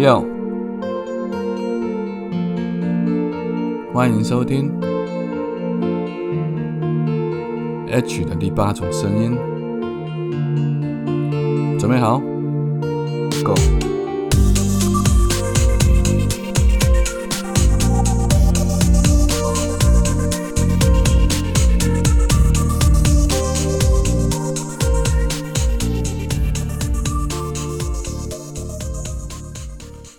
[0.00, 0.24] 哟，
[3.92, 4.72] 欢迎收听
[7.90, 9.36] H 的第八种声音，
[11.78, 12.18] 准备好
[13.44, 13.54] ，Go。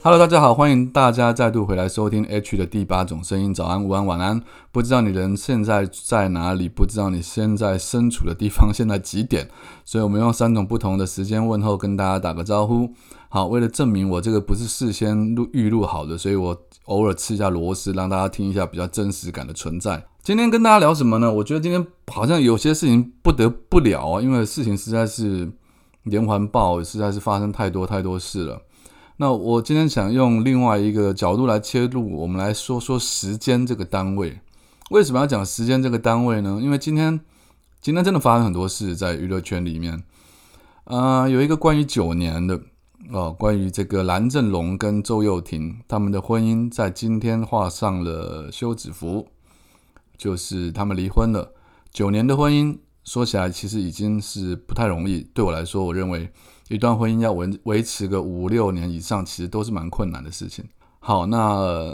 [0.04, 3.54] Hello，大家好，欢迎大家再度回来收听 H 的第八种声音。
[3.54, 4.42] 早安、午安、晚安。
[4.72, 6.68] 不知道你人现在在哪里？
[6.68, 9.48] 不知道你现在身处的地方现在几点？
[9.86, 12.92] 所以我们用三种不同的时间问候，跟大家打个招呼。
[13.30, 20.04] 好，为了证明我这个不是事先录预录好的，所以我偶尔吃一下螺丝，让大家听一下比较真实感的存在。
[20.24, 21.32] 今天跟大家聊什么呢？
[21.32, 25.52] 我觉得今天好像有些事情不得不聊啊，因为事情实在是
[26.06, 28.64] 连环爆，实在是发生太多太多事了。
[29.22, 34.40] 那我今天想用另外一个角度来切入，我们来说说时间这个单位。
[34.90, 36.60] 为什么要讲时间这个单位呢？
[36.60, 37.20] 因为今天
[37.80, 40.02] 今天真的发生很多事在娱乐圈里面。
[40.86, 42.60] 呃，有一个关于九年的
[43.12, 49.28] 哦，关于这个蓝正龙跟周又廷他们的婚姻，在今天画上了休止符，
[50.18, 51.54] 就是他们离婚了。
[51.94, 56.30] 九年的婚姻说起来其实已经是不太容易，对我来说，我认为。
[56.70, 60.64] 一段婚姻要维维持个五六年以上，其实都是蛮困难的事情。
[61.02, 61.94] 好，那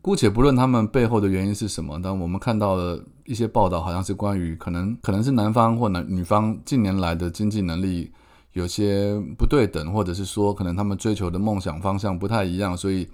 [0.00, 8.10] 姑且不论他们背后的原因是什么，但我们看到了一些报道，好像是关于可能可能是男方或男女方近年来的经济能力
[8.54, 13.06] 有些不对等，或者是说可能他们追求的梦想方向不太一样，所以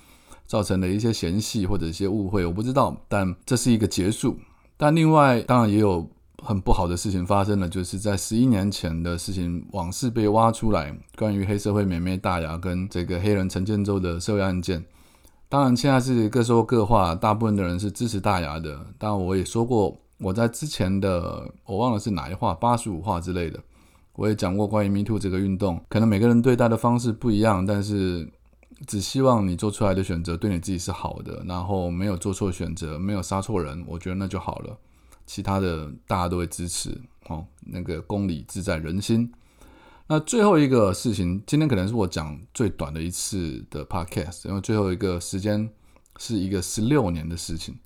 [0.46, 2.46] 造成的一些嫌隙或者一些误会。
[2.46, 4.38] 我不知道，但这是一个结束。
[4.76, 6.08] 但另外当然也有。
[6.42, 14.84] 很不好的事情发生了，就是在十一年前的事情往事被挖出来，关于黑社会美眉大牙跟这个黑人陈建州的社会案件。
[15.48, 18.86] 当然，现在是各说各话，大部分的人是支持大牙的。
[18.96, 23.58] 但，我也说过，我在之前的我忘了是哪一话，八十五话之类的，
[24.14, 28.30] 我也讲过关于 Me Too 这个运动，可能每个人对待的方式不一样，但是
[28.86, 34.78] 只希望你做出来的选择对你自己是好的，然后没有做错选择，没有杀错人，我觉得那就好了。
[35.32, 36.90] 其他的大家都会支持
[37.28, 39.32] 哦，那个公理自在人心。
[40.08, 45.70] 那最后一个事情，今天可能是我讲最短的一次的 podcast，因为最后一个时间
[46.18, 47.78] 是一个十六年的事情。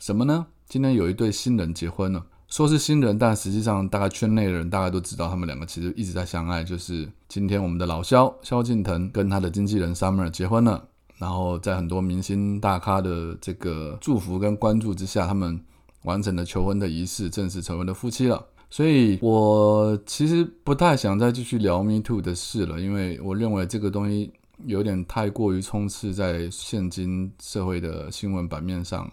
[0.00, 0.48] 什么呢？
[0.66, 6.64] 今天有一对新人结婚了，说是新人，但实际上大概圈内的人大概都知道，他们两个其实一直在相爱。
[6.64, 15.64] 就是今天我们的老肖萧敬腾跟他的经纪人 Summer 结婚了，然后在很多明星大咖的这个祝福跟关注之下，他们。
[16.02, 18.46] 完成了求婚的仪式，正式成为了夫妻了。
[18.68, 24.32] 所以我其实不太想再继续聊 Me Too 的事了，因为我认为这个东西
[24.66, 29.10] 有点太过于充斥在现今社会的新闻版面上。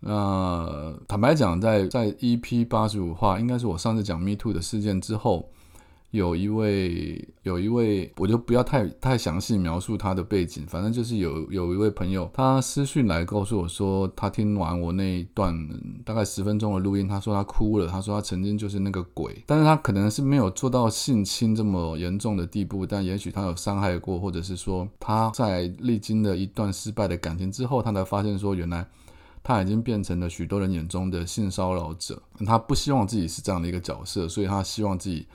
[0.00, 5.48] 那坦白讲，在在 EP 八十五话，应该是我上次讲 Me Too 的事件之后。
[6.14, 15.52] 有一位，有一位，我就不要太太详细描述他的背景，反正就是有有一位朋友，他私讯来告诉我说，他听完我那一段
[16.04, 28.86] 大概十分钟的录音，他说他哭了，他说他曾经就是那个鬼，但是他可能是没有做到性侵这么严重的地步，但也许他有伤害过，或者是说他在历经了一段失败的感情之后，他才发现说，原来
[29.42, 35.26] 他已经变成了许多人眼中的性骚扰者，他不希望自己是这样的一个角色，所以他希望自己。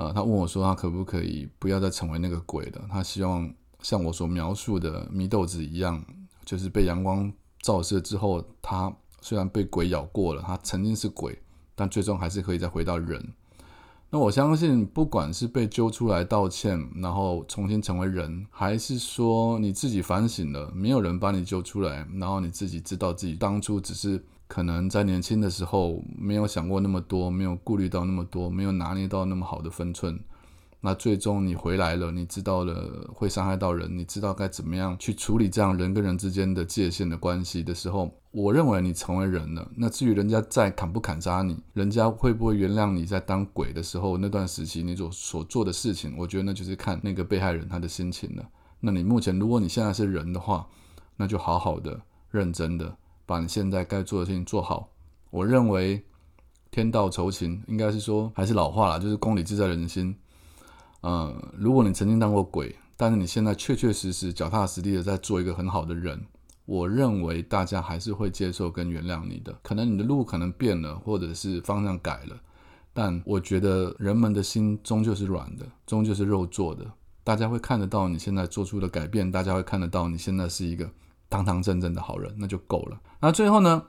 [0.00, 2.86] 呃，他问我说：“他可不可以不要再成为那个鬼了？
[2.90, 3.52] 他希望
[3.82, 6.02] 像我所描述的祢豆子一样，
[6.42, 7.30] 就是被阳光
[7.60, 8.90] 照射之后，他
[9.20, 11.38] 虽然被鬼咬过了，他曾经是鬼，
[11.74, 13.22] 但最终还是可以再回到人。
[14.10, 30.18] 那我相信，不管是被揪出来道歉，然后重新成为人，还是说你自己反省了，没有人把你揪出来，然后你自己知道自己当初只是。”可能在年轻的时候没有想过那么多，没有顾虑到那么多，没有拿捏到那么好的分寸。
[30.82, 39.70] 那最终你回来了，你知道了会伤害到人，你知道该怎么样去处理这样人跟人之间的界限的关系的时候，我认为你成为人了。
[39.76, 48.48] 那至于人家再砍不砍杀你，人家会不会原谅你在当鬼的时候那段时期你所所做的事情，我觉得那就是看那个被害人他的心情了。
[48.80, 50.66] 那你目前如果你现在是人的话，
[51.16, 52.00] 那就好好的、
[52.30, 52.96] 认真的。
[53.26, 54.88] 把你现在该做的事情做好。
[55.30, 56.02] 我认为
[56.72, 60.16] 天道酬勤，应该是说还是老话了，就是公理自在人心。
[61.02, 66.20] 嗯，如果你曾经当过鬼，但是你现在确确实实脚踏实地的在做一个很好的人，
[66.66, 69.58] 我认为大家还是会接受跟原谅你的。
[69.62, 72.36] 可能你的路可能变了，或者是方向改了，
[72.92, 76.84] 但我觉得人们的心终究是软的，终究是肉做的。
[77.24, 80.90] 大家会看得到你现在做出的改变，大家会看得到你现在是一个
[81.30, 83.00] 堂堂正正的好人，那就够了。
[83.20, 83.82] 那最后呢，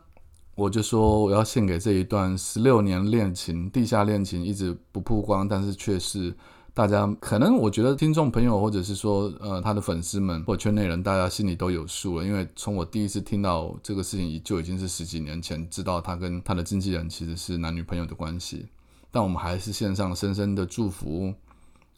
[0.56, 6.34] 我就说我要献给这一段十六年恋情、地下恋情，一直不曝光，但是却是。
[6.74, 12.26] 大家可能我觉得听众朋友或者是说呃他的粉丝们或圈内人，大家心里都有数了。
[12.26, 18.68] 因为从我第一次听到这个事情，就已经是十几年前，知道他跟他的经纪人其实是男女朋友的关系。
[19.12, 21.34] 但我们还是线上深深的祝福，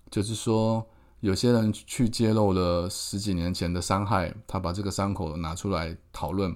[0.09, 0.83] 就是说
[1.19, 6.51] 有些人去揭露了十几年前的伤害，他把这个伤口拿出来讨论；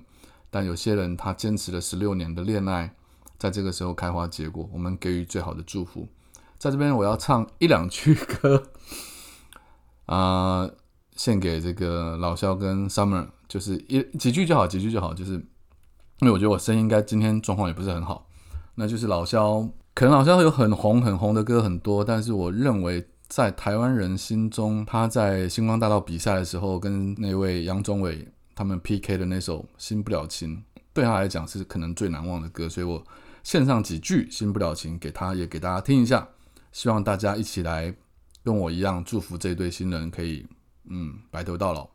[0.49, 2.95] 但有些人他坚持了十六年的恋爱，
[3.37, 6.07] 在这个时候开花结果，我们给予最好的祝福。
[6.57, 8.63] 在这边，我要唱一两句歌，
[10.07, 10.69] 啊，
[11.15, 18.27] 献给这个老肖跟 Summer，就是一几句就好，几句就好，就是因为我觉得我声音应该今天状况也不是很好，
[18.75, 30.57] 那就是老肖，可能老肖有很红很红的歌很多，但是我认为在台湾人心中，他在星光大道比赛的时候跟那位杨宗纬他们 PK 的那首《新不了情》，
[30.91, 33.03] 对他来讲是可能最难忘的歌，所以我
[33.43, 36.27] 献上几句《新不了情》给他，也给大家听一下。
[36.77, 37.91] 希望大家一起来
[38.43, 40.45] 跟我一样祝福这对新人可以，
[40.87, 41.89] 嗯，白头到老，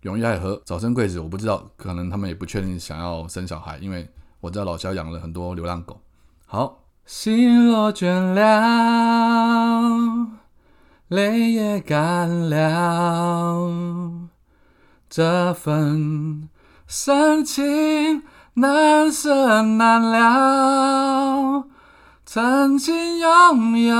[0.00, 1.20] 永浴爱河，早生贵子。
[1.20, 4.10] 我不知道，可能他们也不确定想要生小孩，因为
[4.40, 6.00] 我知道老肖养了很多流浪狗。
[6.46, 8.40] 好，心若倦了，
[11.06, 13.70] 泪也干了，
[15.08, 16.48] 这份
[16.88, 21.68] 深情难舍难了。
[22.26, 23.94] 曾经拥有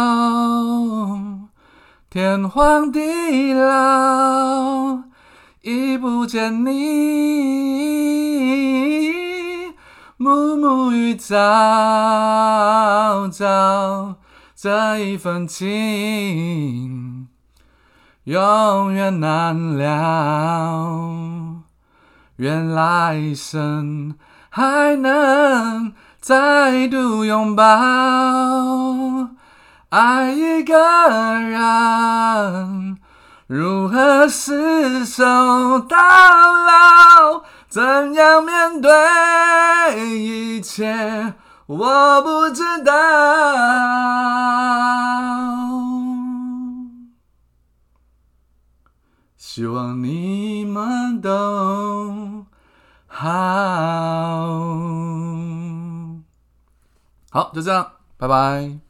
[2.08, 5.02] 天荒地老，
[5.60, 6.72] 已不见你，
[10.16, 11.36] 暮暮与朝
[13.30, 14.16] 朝，
[14.56, 17.28] 这一份情
[18.24, 21.62] 永远难了，
[22.36, 24.16] 愿来生
[24.48, 25.92] 还能。
[26.24, 27.62] 再度拥抱，
[29.90, 30.74] 爱一个
[31.38, 32.96] 人，
[33.46, 35.22] 如何厮守
[35.80, 37.42] 到老？
[37.68, 38.90] 怎样面对
[40.18, 41.34] 一切？
[41.66, 42.94] 我不知道。
[49.36, 52.46] 希望你们都
[53.06, 53.73] 好。
[57.34, 58.83] 好，就这样，拜拜。